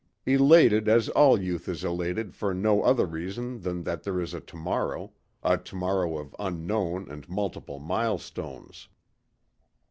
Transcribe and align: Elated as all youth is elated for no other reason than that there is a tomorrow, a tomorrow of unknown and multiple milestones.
Elated 0.25 0.87
as 0.89 1.09
all 1.09 1.39
youth 1.39 1.69
is 1.69 1.83
elated 1.83 2.33
for 2.33 2.55
no 2.55 2.81
other 2.81 3.05
reason 3.05 3.59
than 3.61 3.83
that 3.83 4.01
there 4.01 4.19
is 4.19 4.33
a 4.33 4.39
tomorrow, 4.39 5.13
a 5.43 5.59
tomorrow 5.59 6.17
of 6.17 6.35
unknown 6.39 7.07
and 7.11 7.29
multiple 7.29 7.77
milestones. 7.77 8.87